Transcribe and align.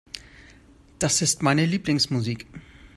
Das 0.97 1.21
ist 1.21 1.43
meine 1.43 1.63
Lieblingsmusik. 1.63 2.47